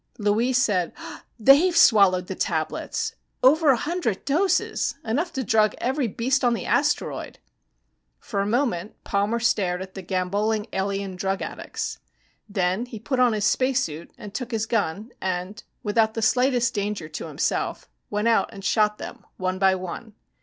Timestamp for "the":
2.25-2.33, 6.55-6.65, 9.93-10.01, 16.15-16.23